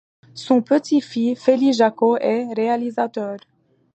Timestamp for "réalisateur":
2.55-3.37